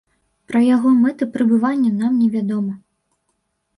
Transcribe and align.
Пра 0.51 0.61
яго 0.75 0.93
мэты 1.01 1.27
прыбывання 1.37 1.91
нам 2.01 2.11
не 2.25 2.29
вядома. 2.37 2.73